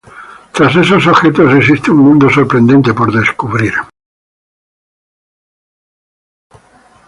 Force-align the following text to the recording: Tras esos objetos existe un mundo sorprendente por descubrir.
Tras 0.55 0.75
esos 0.77 1.05
objetos 1.05 1.53
existe 1.53 1.91
un 1.91 1.99
mundo 2.07 2.27
sorprendente 2.27 2.91
por 2.91 3.13
descubrir. 3.19 3.75